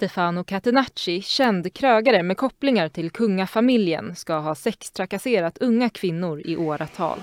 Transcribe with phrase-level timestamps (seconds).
[0.00, 7.18] Stefano Catenacci, känd krögare med kopplingar till kungafamiljen, ska ha sextrakasserat unga kvinnor i åratal.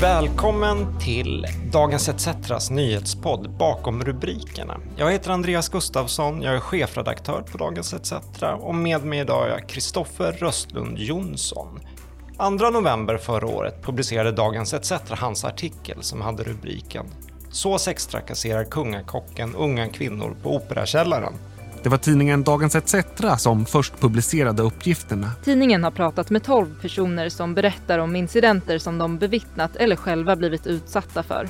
[0.00, 4.80] Välkommen till Dagens ETCs nyhetspodd Bakom rubrikerna.
[4.96, 8.12] Jag heter Andreas Gustafsson, jag är chefredaktör på Dagens ETC
[8.60, 11.80] och med mig idag är jag Kristoffer Röstlund Jonsson.
[12.38, 17.06] 2 november förra året publicerade Dagens ETC hans artikel som hade rubriken
[17.50, 21.32] “Så sextrakasserar kungakocken unga kvinnor på Operakällaren”.
[21.82, 22.94] Det var tidningen Dagens ETC
[23.38, 25.30] som först publicerade uppgifterna.
[25.44, 30.36] Tidningen har pratat med 12 personer som berättar om incidenter som de bevittnat eller själva
[30.36, 31.48] blivit utsatta för.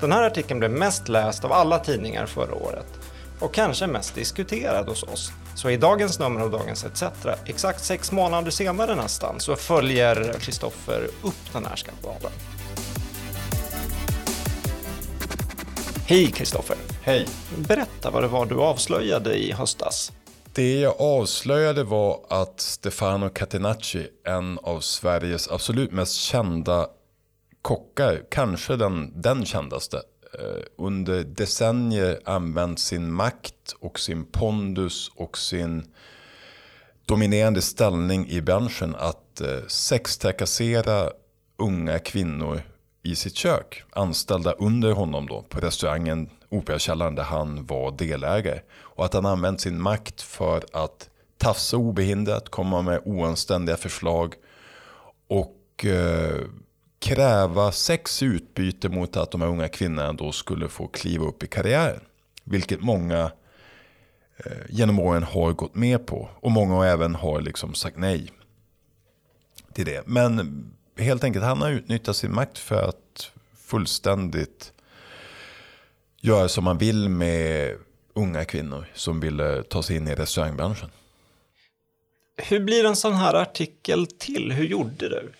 [0.00, 3.00] Den här artikeln blev mest läst av alla tidningar förra året
[3.38, 5.32] och kanske mest diskuterad hos oss.
[5.58, 7.02] Så i dagens nummer av Dagens ETC,
[7.46, 12.32] exakt sex månader senare nästan, så följer Kristoffer upp den här skandalen.
[16.06, 16.76] Hej Kristoffer!
[17.02, 17.26] Hej!
[17.56, 20.12] Berätta vad det var du avslöjade i höstas.
[20.54, 26.86] Det jag avslöjade var att Stefano Catenacci, en av Sveriges absolut mest kända
[27.62, 30.02] kockar, kanske den, den kändaste,
[30.34, 35.92] Eh, under decennier använt sin makt och sin pondus och sin
[37.06, 41.10] dominerande ställning i branschen att eh, sextrakassera
[41.56, 42.60] unga kvinnor
[43.02, 43.82] i sitt kök.
[43.90, 48.60] Anställda under honom då på restaurangen Operakällaren där han var delägare.
[48.70, 54.34] Och att han använt sin makt för att tafsa obehindrat, komma med oanständiga förslag
[55.28, 56.40] och eh,
[56.98, 61.42] kräva sex i utbyte mot att de här unga kvinnorna då skulle få kliva upp
[61.42, 62.00] i karriären.
[62.44, 63.32] Vilket många
[64.36, 66.28] eh, genom åren har gått med på.
[66.40, 68.32] Och många även har liksom sagt nej
[69.72, 70.06] till det.
[70.06, 70.64] Men
[70.98, 74.72] helt enkelt han har utnyttjat sin makt för att fullständigt
[76.20, 77.76] göra som man vill med
[78.14, 80.90] unga kvinnor som vill ta sig in i restaurangbranschen.
[82.36, 84.52] Hur blir en sån här artikel till?
[84.52, 85.32] Hur gjorde du?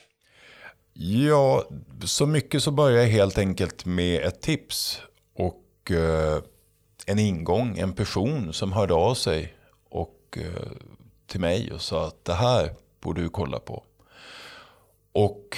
[1.00, 1.64] Ja,
[2.04, 5.00] så mycket så börjar jag helt enkelt med ett tips
[5.34, 6.42] och eh,
[7.06, 9.54] en ingång, en person som hörde av sig
[9.90, 10.72] och, eh,
[11.26, 13.84] till mig och sa att det här borde du kolla på.
[15.12, 15.56] Och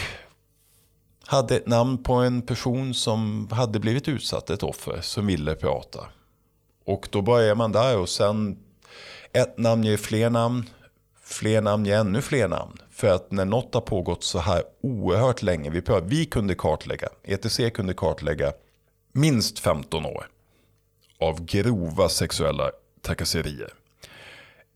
[1.27, 6.09] hade ett namn på en person som hade blivit utsatt, ett offer, som ville prata.
[6.85, 8.59] Och då börjar man där och sen
[9.33, 10.71] ett namn ger fler namn,
[11.23, 12.79] fler namn ger ännu fler namn.
[13.01, 17.09] För att när något har pågått så här oerhört länge, vi, prövar, vi kunde kartlägga,
[17.23, 18.53] ETC kunde kartlägga
[19.13, 20.29] minst 15 år
[21.21, 22.71] av grova sexuella
[23.03, 23.73] trakasserier.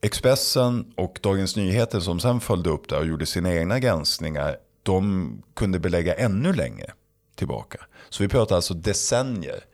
[0.01, 5.43] Expressen och Dagens Nyheter som sen följde upp det och gjorde sina egna granskningar de
[5.55, 6.93] kunde belägga ännu längre
[7.35, 7.87] tillbaka.
[8.09, 9.65] Så vi pratar alltså decennier.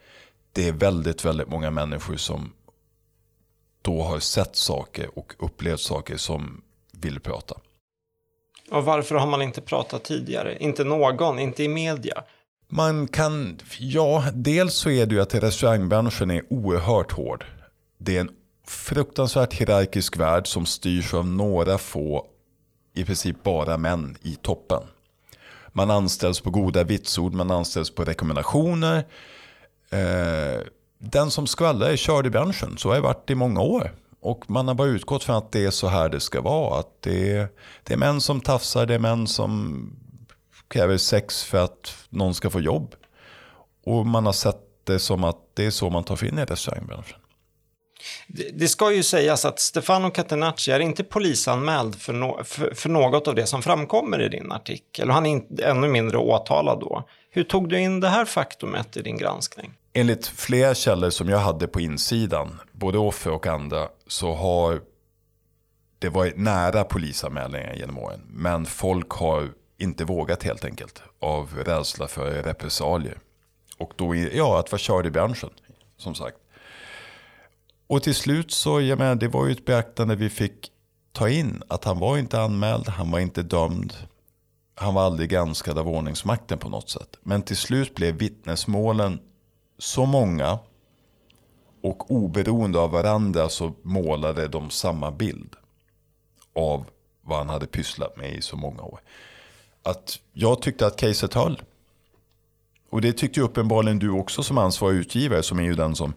[0.53, 2.53] Det är väldigt, väldigt många människor som
[3.83, 6.63] då har sett saker och upplevt saker som
[6.93, 7.61] vill prata.
[8.71, 10.57] Och varför har man inte pratat tidigare?
[10.61, 12.25] Inte någon, inte i media.
[12.69, 17.45] Man kan, ja, dels så är det ju att restaurangbranschen är oerhört hård.
[17.99, 18.31] Det är en
[18.67, 22.27] fruktansvärt hierarkisk värld som styrs av några få,
[22.95, 24.83] i princip bara män i toppen.
[25.73, 29.05] Man anställs på goda vitsord, man anställs på rekommendationer.
[29.91, 30.61] Eh,
[30.99, 33.93] den som skvallrar är körd i branschen, så har det varit i många år.
[34.21, 36.81] Och man har bara utgått från att det är så här det ska vara.
[36.81, 37.49] Att det, är,
[37.85, 39.83] det är män som tafsar, det är män som
[40.69, 42.95] kräver sex för att någon ska få jobb.
[43.85, 46.45] Och man har sett det som att det är så man tar sig in i
[46.45, 47.19] restaurangbranschen.
[48.53, 53.29] Det ska ju sägas att Stefano Catenacci är inte polisanmäld för, no för, för, något
[53.29, 55.09] av det som framkommer i din artikel.
[55.09, 57.09] Och han är inte, ännu mindre åtalad då.
[57.31, 59.73] Hur tog du in det här faktumet i din granskning?
[59.93, 64.83] Enligt flera källor som jag hade på insidan, både offer och andra, så har
[65.99, 68.21] det varit nära polisanmälningar genom åren.
[68.27, 69.49] Men folk har
[69.79, 73.19] inte vågat helt enkelt av rädsla för repressalier.
[73.79, 75.51] Och då, ja, att vara körd i branschen,
[75.97, 76.37] som sagt.
[77.87, 80.73] Och till slut så, jag menar, det var ju ett beaktande vi fick
[81.13, 81.63] ta in.
[81.69, 83.95] Att han var inte anmäld, han var inte dömd.
[84.75, 87.17] Han var aldrig granskad av ordningsmakten på något sätt.
[87.23, 89.21] Men till slut blev vittnesmålen
[89.79, 90.59] så många
[91.83, 95.57] och oberoende av varandra så målade de samma bild
[96.53, 96.85] av
[97.23, 99.01] vad han hade pysslat med i så många år.
[99.83, 101.63] Att jag tyckte att caset höll.
[102.91, 106.15] Och det tyckte ju uppenbarligen du också som ansvarig utgivare som är ju den som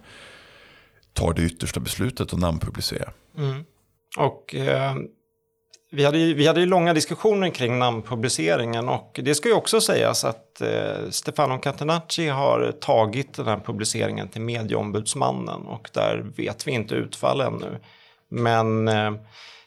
[1.14, 3.14] tar det yttersta beslutet och namnpublicerar.
[3.38, 3.66] Mm.
[4.18, 4.96] Och eh,
[5.96, 9.82] vi hade, ju, vi hade ju långa diskussioner kring namnpubliceringen och det ska ju också
[9.82, 16.68] sägas att eh, Stefano Catenacci har tagit den här publiceringen till medieombudsmannen och där vet
[16.68, 17.80] vi inte utfall ännu.
[18.30, 19.08] Men eh,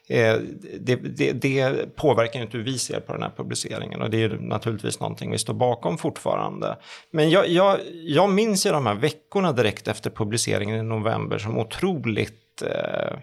[0.08, 0.37] eh
[0.81, 4.28] det, det, det, påverkar inte hur vi ser på den här publiceringen och det är
[4.28, 6.76] naturligtvis någonting vi står bakom fortfarande.
[7.11, 11.58] Men jag, jag, jag minns ju de här veckorna direkt efter publiceringen i november som
[11.58, 13.19] otroligt eh,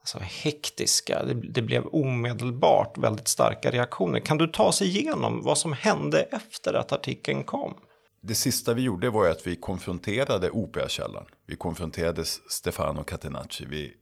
[0.00, 1.24] alltså, hektiska.
[1.24, 4.20] Det, det, blev omedelbart väldigt starka reaktioner.
[4.20, 7.74] Kan du ta oss igenom vad som hände efter att artikeln kom?
[8.22, 11.26] Det sista vi gjorde var att vi konfronterade Operakällaren.
[11.46, 13.64] Vi konfronterade Stefano Catenacci.
[13.64, 13.92] Vi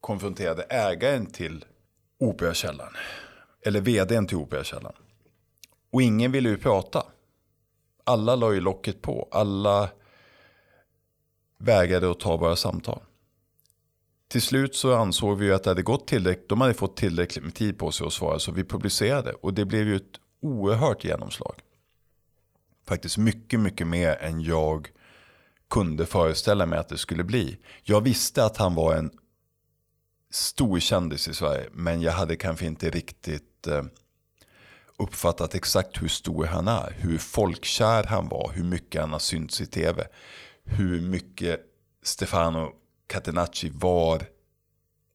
[0.00, 1.64] konfronterade ägaren till
[2.20, 2.92] Operakällaren.
[3.66, 4.96] Eller vdn till Operakällaren.
[5.92, 7.06] Och ingen ville ju prata.
[8.04, 9.28] Alla la ju locket på.
[9.30, 9.88] Alla
[11.58, 13.00] vägrade att ta våra samtal
[14.34, 17.54] till slut så ansåg vi att det hade gått tillräckligt, de hade fått tillräckligt med
[17.54, 21.60] tid på sig att svara så vi publicerade och det blev ju ett oerhört genomslag.
[22.88, 24.88] Faktiskt mycket, mycket mer än jag
[25.70, 27.58] kunde föreställa mig att det skulle bli.
[27.82, 29.10] Jag visste att han var en
[30.30, 33.84] stor kändis i Sverige men jag hade kanske inte riktigt eh,
[34.96, 36.96] uppfattat exakt hur stor han är.
[36.98, 40.06] Hur folkkär han var, hur mycket han har synts i tv.
[40.64, 41.60] Hur mycket
[42.02, 42.72] Stefano
[43.06, 44.26] Catenacci var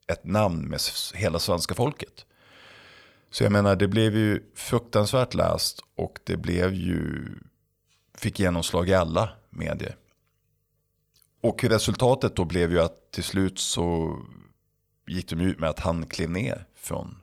[0.08, 0.80] ett namn med
[1.14, 2.26] hela svenska folket.
[3.30, 7.26] Så jag menar, det blev ju fruktansvärt läst och det blev ju,
[8.14, 9.96] fick genomslag i alla medier.
[11.42, 14.20] Och resultatet då blev ju att till slut så
[15.08, 17.18] gick de ut med att han klev ner från,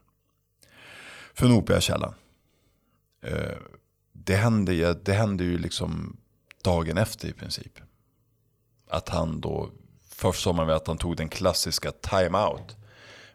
[1.35, 2.15] från Operakällan.
[3.23, 3.59] Eh,
[4.13, 6.17] det hände, det hände ju liksom
[6.63, 7.81] dagen efter i princip.
[8.89, 9.71] Att han då
[10.19, 12.77] Först såg man att han tog den klassiska time-out.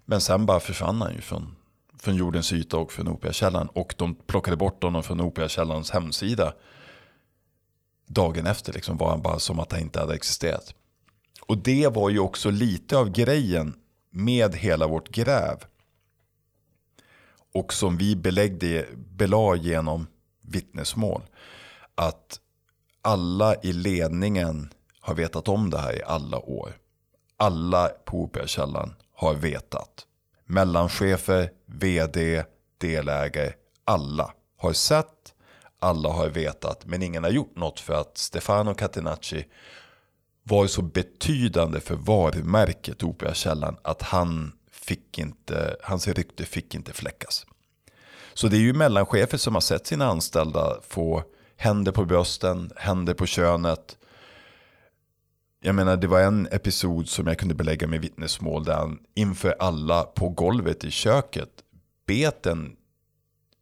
[0.06, 1.56] Men sen bara försvann han ju från,
[2.00, 3.68] från jordens yta och från Operakällan.
[3.68, 6.54] Och de plockade bort honom från Operakällans hemsida.
[8.08, 10.74] Dagen efter liksom var han bara som att han inte hade existerat.
[11.42, 13.76] Och det var ju också lite av grejen
[14.10, 15.58] med hela vårt gräv.
[17.54, 20.08] Och som vi beläggde, belade genom
[20.42, 21.22] vittnesmål.
[21.96, 22.40] Att
[23.02, 26.74] alla i ledningen har vetat om det här i alla år.
[27.38, 30.06] Alla på Operakällan har vetat.
[30.46, 32.44] Mellanchefer, vd,
[32.78, 33.54] delägare,
[33.84, 35.34] alla har sett,
[35.80, 39.46] alla har vetat, men ingen har gjort något för att Stefano Catenacci
[40.44, 47.46] var så betydande för varumärket Operakällan att han fick inte, hans rykte fick inte fläckas.
[48.34, 51.24] Så det är ju mellanchefer som har sett sina anställda få
[51.58, 53.98] händer på brösten, händer på könet,
[55.64, 59.56] jag menar, det var en episod som jag kunde belägga med vittnesmål där han inför
[59.60, 61.50] alla på golvet i köket
[62.08, 62.76] bet en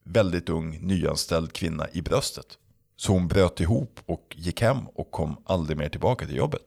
[0.06, 2.46] väldigt ung nyanställd kvinna i bröstet.
[2.96, 6.66] Så hon bröt ihop och gick hem och kom aldrig mer tillbaka till jobbet.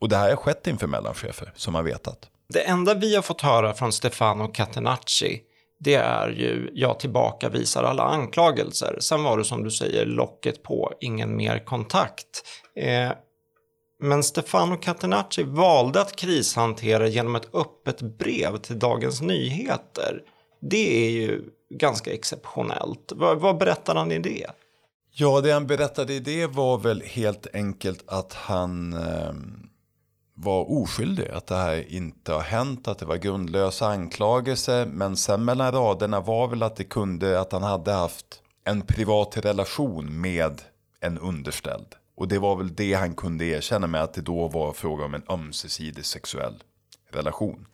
[0.00, 2.30] Och det här har skett inför mellanchefer som har vetat.
[2.48, 5.42] Det enda vi har fått höra från Stefano Catenacci
[5.78, 8.96] det är ju jag tillbakavisar alla anklagelser.
[9.00, 12.42] Sen var det som du säger locket på, ingen mer kontakt.
[12.76, 13.12] Eh,
[13.98, 20.22] men Stefano Catenacci valde att krishantera genom ett öppet brev till Dagens Nyheter.
[20.60, 23.12] Det är ju ganska exceptionellt.
[23.14, 24.46] Vad, vad berättar han i det?
[25.10, 29.32] Ja, det han berättade i det var väl helt enkelt att han eh,
[30.34, 31.28] var oskyldig.
[31.28, 34.86] Att det här inte har hänt, att det var grundlösa anklagelser.
[34.86, 39.36] Men sen mellan raderna var väl att det kunde, att han hade haft en privat
[39.36, 40.62] relation med
[41.00, 41.94] en underställd.
[42.16, 45.14] Och det var väl det han kunde erkänna med att det då var fråga om
[45.14, 46.62] en ömsesidig sexuell
[47.10, 47.66] relation.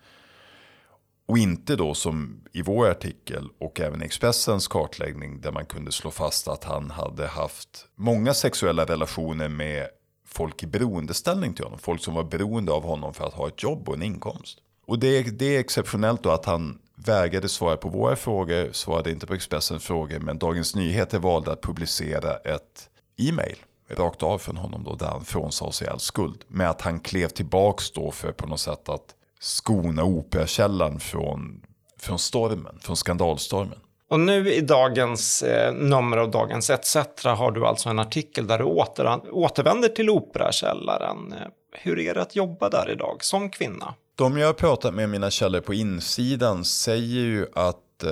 [1.27, 6.11] Och inte då som i vår artikel och även Expressens kartläggning där man kunde slå
[6.11, 9.89] fast att han hade haft många sexuella relationer med
[10.27, 11.79] folk i beroendeställning till honom.
[11.79, 14.59] Folk som var beroende av honom för att ha ett jobb och en inkomst.
[14.87, 19.27] Och det, det är exceptionellt då att han vägrade svara på våra frågor, svarade inte
[19.27, 23.57] på Expressens frågor, men Dagens Nyheter valde att publicera ett e-mail
[23.95, 26.45] rakt av från honom då, där han frånsade sig all skuld.
[26.49, 31.63] Med att han klev tillbaks då för på något sätt att skona Operakällan från,
[31.99, 33.79] från stormen, från skandalstormen.
[34.13, 38.59] Och nu i dagens eh, nummer av Dagens ETC har du alltså en artikel där
[38.59, 41.35] du åter, återvänder till Operakällaren.
[41.73, 43.95] Hur är det att jobba där idag som kvinna?
[44.17, 48.11] De jag har pratat med, mina källor på insidan, säger ju att eh,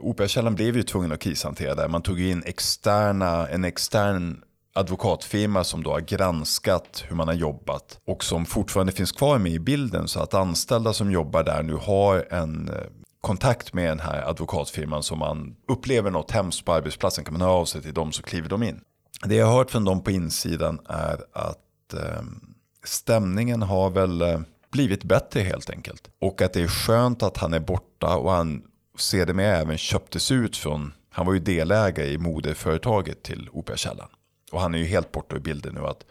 [0.00, 1.88] Operakällaren blev ju tvungen att krishantera där.
[1.88, 4.42] Man tog in externa, en extern
[4.74, 9.52] advokatfirma som då har granskat hur man har jobbat och som fortfarande finns kvar med
[9.52, 12.74] i bilden så att anställda som jobbar där nu har en eh,
[13.20, 17.52] kontakt med den här advokatfirman som man upplever något hemskt på arbetsplatsen kan man höra
[17.52, 18.80] av sig till dem så kliver de in.
[19.24, 22.22] Det jag har hört från dem på insidan är att eh,
[22.84, 26.10] stämningen har väl eh, blivit bättre helt enkelt.
[26.20, 28.62] Och att det är skönt att han är borta och han
[28.98, 34.08] sedermera även köptes ut från, han var ju delägare i moderföretaget till Operakällan.
[34.52, 36.04] Och han är ju helt borta ur bilden nu att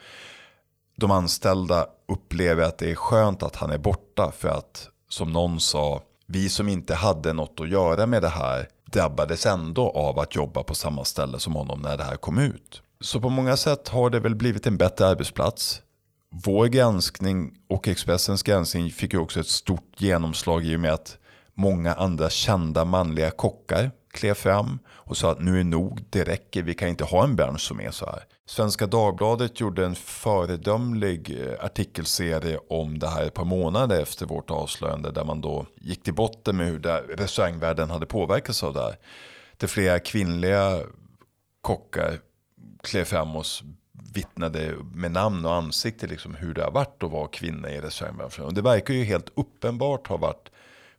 [0.95, 5.59] de anställda upplever att det är skönt att han är borta för att som någon
[5.59, 10.35] sa, vi som inte hade något att göra med det här drabbades ändå av att
[10.35, 12.81] jobba på samma ställe som honom när det här kom ut.
[13.01, 15.81] Så på många sätt har det väl blivit en bättre arbetsplats.
[16.29, 21.17] Vår granskning och Expressens granskning fick ju också ett stort genomslag i och med att
[21.53, 26.63] många andra kända manliga kockar klev fram och sa att nu är nog, det räcker,
[26.63, 28.23] vi kan inte ha en bransch som är så här.
[28.45, 34.51] Svenska Dagbladet gjorde en föredömlig eh, artikelserie om det här ett par månader efter vårt
[34.51, 36.79] avslöjande där man då gick till botten med hur
[37.17, 38.95] restaurangvärlden hade påverkats av det här.
[39.57, 40.79] Där flera kvinnliga
[41.61, 42.19] kockar
[42.83, 43.45] klev fram och
[44.13, 48.45] vittnade med namn och ansikte liksom hur det har varit att vara kvinna i restaurangbranschen.
[48.45, 50.49] Och det verkar ju helt uppenbart ha varit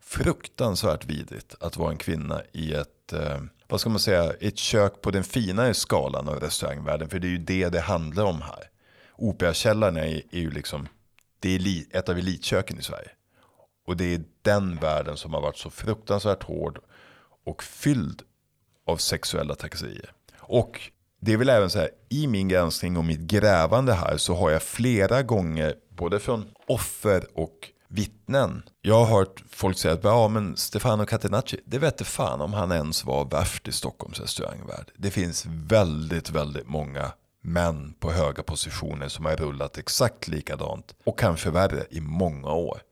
[0.02, 5.00] fruktansvärt vidrigt att vara en kvinna i ett, eh, vad ska man säga, ett kök
[5.00, 7.08] på den finare skalan av restaurangvärlden.
[7.08, 8.70] För det är ju det det handlar om här.
[9.16, 10.88] Operakällaren är, är ju liksom,
[11.40, 13.10] det är ett av elitköken i Sverige.
[13.86, 16.78] Och det är den världen som har varit så fruktansvärt hård
[17.44, 18.22] och fylld
[18.86, 20.12] av sexuella trakasserier.
[20.38, 20.80] Och
[21.20, 25.22] det vill även säga, i min granskning och mitt grävande här så har jag flera
[25.22, 28.62] gånger, både från offer och vittnen.
[28.80, 32.72] Jag har hört folk säga att ja, men Stefano Catenacci, det vet fan om han
[32.72, 34.90] ens var värst i Stockholms restaurangvärld.
[34.96, 41.18] Det finns väldigt, väldigt många män på höga positioner som har rullat exakt likadant och
[41.18, 42.82] kanske värre i många år.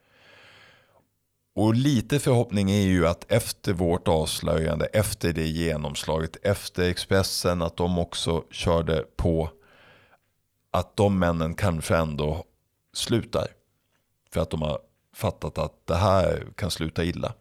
[1.54, 7.76] Och lite förhoppning är ju att efter vårt avslöjande, efter det genomslaget, efter Expressen, att
[7.76, 9.50] de också körde på
[10.70, 12.44] att de männen kanske ändå
[12.94, 13.48] slutar.
[14.32, 14.78] För att de har
[15.20, 17.32] fattat att det här kan sluta illa.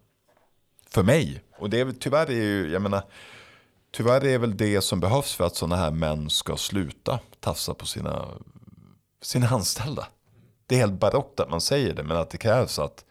[0.89, 1.43] För mig.
[1.57, 3.03] Och det är, tyvärr är ju, jag menar,
[3.91, 7.85] tyvärr är väl det som behövs för att sådana här män ska sluta tafsa på
[7.85, 8.25] sina,
[9.21, 10.07] sina anställda.
[10.67, 13.05] Det är helt barockt att man säger det, men att det krävs att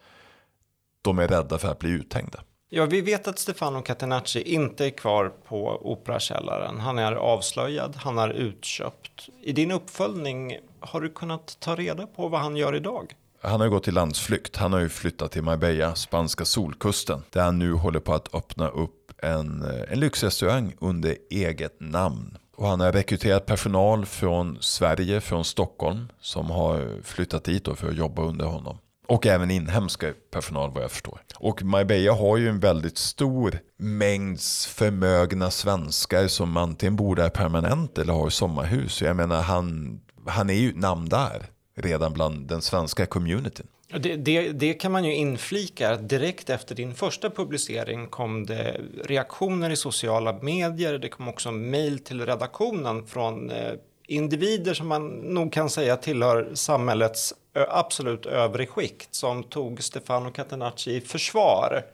[1.02, 2.40] de är rädda för att bli uthängda.
[2.70, 6.80] Ja, vi vet att Stefano Catenacci inte är kvar på Operakällaren.
[6.80, 9.28] Han är avslöjad, han är utköpt.
[9.42, 13.14] I din uppföljning, har du kunnat ta reda på vad han gör idag?
[13.42, 14.56] Han har ju gått i landsflykt.
[14.56, 17.22] Han har ju flyttat till Marbella, spanska solkusten.
[17.30, 22.38] Där han nu håller på att öppna upp en, eh, en lyxrestaurang under eget namn.
[22.56, 27.96] Och han har rekryterat personal från Sverige, från Stockholm, som har flyttat dit för att
[27.96, 28.78] jobba under honom.
[29.08, 31.20] Och även inhemska personal vad jag förstår.
[31.36, 37.98] Och Marbella har ju en väldigt stor mängd förmögna svenskar som antingen bor där permanent
[37.98, 39.02] eller har sommarhus.
[39.02, 41.46] Jag menar, han, han är ju namn där
[41.78, 43.66] redan bland den svenska communityn.
[43.88, 45.96] Det, det, det, kan man ju inflika.
[45.96, 50.98] Direkt efter din första publicering kom det reaktioner i sociala medier.
[50.98, 53.72] Det kom också mejl till redaktionen från eh,
[54.06, 57.34] individer som man nog kan säga tillhör samhällets
[57.68, 61.84] absolut övre skikt som tog Stefano Catenacci i försvar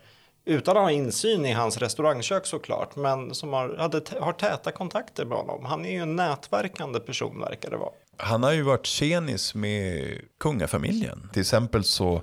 [0.44, 5.24] utan att ha insyn i hans restaurangkök såklart, men som har, hade, har täta kontakter
[5.24, 5.64] med honom.
[5.64, 7.92] Han är ju en nätverkande person verkar det vara.
[8.16, 11.30] Han har ju varit tjenis med kungafamiljen.
[11.32, 12.22] Till exempel så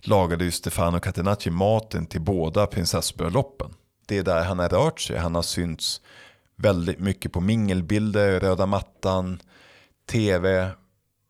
[0.00, 3.70] lagade ju Stefano Catenacci maten till båda prinsessbröllopen.
[4.06, 5.18] Det är där han har rört sig.
[5.18, 6.00] Han har synts
[6.56, 9.42] väldigt mycket på mingelbilder, röda mattan,
[10.10, 10.70] tv.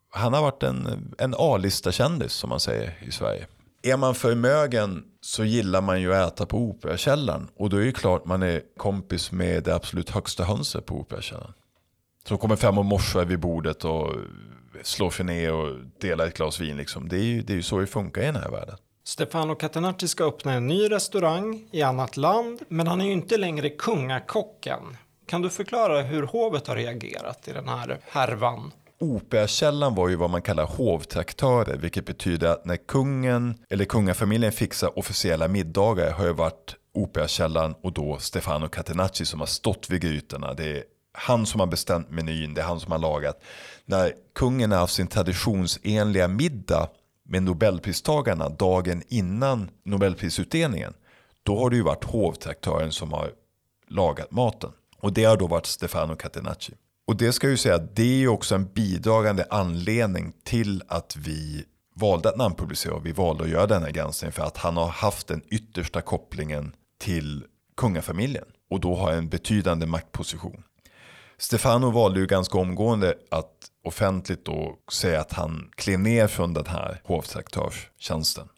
[0.09, 3.47] Han har varit en, en A-lista kändis som man säger i Sverige.
[3.81, 7.47] Är man förmögen så gillar man ju att äta på Operakällaren.
[7.55, 11.53] Och då är det klart man är kompis med det absolut högsta hönset på Operakällaren.
[12.27, 14.15] Som kommer fram och morsar vid bordet och
[14.83, 16.77] slår sig ner och delar ett glas vin.
[16.77, 17.09] Liksom.
[17.09, 18.75] Det, är ju, det är ju så det funkar i den här världen.
[19.03, 23.37] Stefano Catenacci ska öppna en ny restaurang i annat land, men han är ju inte
[23.37, 24.97] längre kungakocken.
[25.25, 28.71] Kan du förklara hur hovet har reagerat i den här härvan?
[28.99, 34.99] Operakällan var ju vad man kallar hovtraktörer, vilket betyder att när kungen eller kungafamiljen fixar
[34.99, 40.53] officiella middagar har det varit Operakällan och då Stefano Catenacci som har stått vid grytorna.
[40.53, 43.41] Det är han som har bestämt menyn, det är han som har lagat.
[43.85, 46.89] När kungen har haft sin traditionsenliga middag
[47.23, 50.93] med nobelpristagarna dagen innan nobelprisutdelningen,
[51.43, 53.31] då har det ju varit hovtraktören som har
[53.87, 54.71] lagat maten.
[54.97, 56.73] Och det har då varit Stefano Catenacci.
[57.07, 61.15] Och det ska ju säga, att det är ju också en bidragande anledning till att
[61.15, 61.65] vi
[61.95, 65.27] valde att namnpublicera och vi valde att göra denna granskning för att han har haft
[65.27, 67.43] den yttersta kopplingen till
[67.77, 70.63] kungafamiljen och då har en betydande maktposition.
[71.41, 73.51] Stefano valde ju ganska omgående att
[73.83, 78.49] offentligt då säga att han klev ner från den här hovdirektörstjänsten.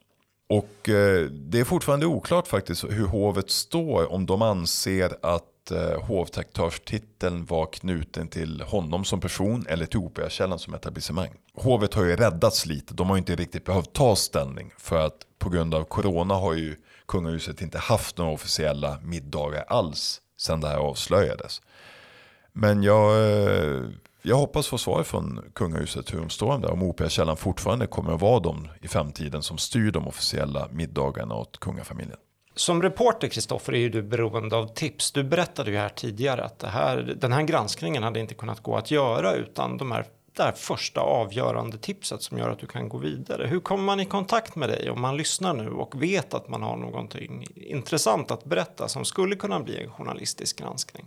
[0.50, 6.02] Och eh, det är fortfarande oklart faktiskt hur hovet står om de anser att eh,
[6.02, 11.32] hovdirektörstiteln var knuten till honom som person eller till Operakällan som etablissemang.
[11.54, 15.18] Hovet har ju räddats lite, de har ju inte riktigt behövt ta ställning för att
[15.40, 16.76] på grund av corona har ju
[17.08, 21.62] kungahuset inte haft några officiella middagar alls sedan det här avslöjades.
[22.54, 23.82] Men jag, eh,
[24.22, 26.68] jag hoppas få svar från kungahuset hur de står om det.
[26.68, 31.60] Om Operakällan fortfarande kommer att vara de i framtiden som styr de officiella middagarna åt
[31.60, 32.18] kungafamiljen.
[32.56, 35.12] Som reporter, Kristoffer, är ju du beroende av tips.
[35.12, 38.76] Du berättade ju här tidigare att det här, den här granskningen hade inte kunnat gå
[38.76, 40.06] att göra utan de här,
[40.36, 43.48] det här första avgörande tipset som gör att du kan gå vidare.
[43.48, 46.64] Hur kommer man i kontakt med dig om man lyssnar nu och vet att man
[46.64, 51.06] har någonting intressant att berätta som skulle kunna bli en journalistisk granskning?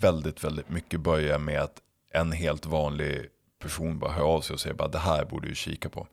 [0.00, 1.80] Väldigt, väldigt mycket börjar med att
[2.12, 3.26] en helt vanlig
[3.62, 6.06] person bara hör av sig och säger bara det här borde du kika på.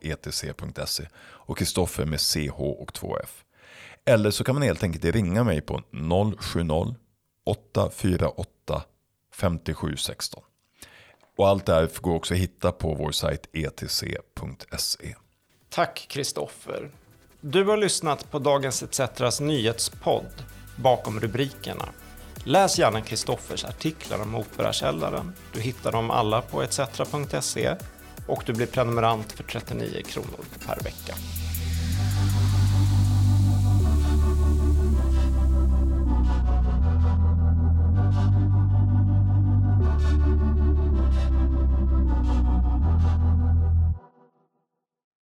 [0.00, 3.28] etc.se e och Kristoffer med CH och 2F.
[4.04, 5.82] Eller så kan man helt enkelt ringa mig på
[6.38, 6.94] 070
[7.44, 8.82] 848
[9.32, 10.42] 5716.
[11.36, 15.14] Och allt det här går också att hitta på vår sajt etc.se.
[15.74, 16.90] Tack Kristoffer.
[17.40, 20.44] Du har lyssnat på Dagens ETCs nyhetspodd
[20.76, 21.88] Bakom rubrikerna.
[22.44, 25.32] Läs gärna Kristoffers artiklar om Operakällaren.
[25.52, 27.76] Du hittar dem alla på etcetera.se
[28.28, 31.14] och du blir prenumerant för 39 kronor per vecka.